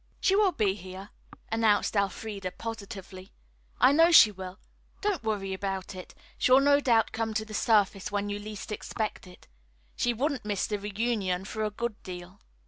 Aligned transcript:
"She 0.19 0.35
will 0.35 0.51
be 0.53 0.73
here," 0.73 1.11
announced 1.51 1.95
Elfreda 1.95 2.49
positively. 2.53 3.33
"I 3.79 3.91
know 3.91 4.09
she 4.11 4.31
will. 4.31 4.57
Don't 5.01 5.21
worry 5.23 5.53
about 5.53 5.93
it. 5.93 6.15
She 6.39 6.51
will 6.51 6.59
no 6.59 6.79
doubt 6.79 7.11
come 7.11 7.35
to 7.35 7.45
the 7.45 7.53
surface 7.53 8.11
when 8.11 8.27
you 8.27 8.39
least 8.39 8.71
expect 8.71 9.27
it. 9.27 9.47
She 9.95 10.11
wouldn't 10.11 10.43
miss 10.43 10.65
the 10.65 10.79
reunion 10.79 11.45
for 11.45 11.63
a 11.63 11.69
good 11.69 12.01
deal." 12.01 12.41